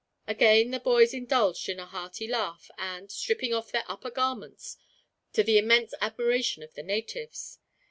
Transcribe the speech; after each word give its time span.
Again 0.25 0.71
the 0.71 0.79
boys 0.79 1.13
indulged 1.13 1.69
in 1.69 1.79
a 1.79 1.85
hearty 1.85 2.27
laugh 2.27 2.71
and, 2.75 3.11
stripping 3.11 3.53
off 3.53 3.71
their 3.71 3.83
upper 3.85 4.09
garments, 4.09 4.77
to 5.33 5.43
the 5.43 5.59
immense 5.59 5.93
admiration 6.01 6.63
of 6.63 6.73
the 6.73 6.81
natives. 6.81 7.59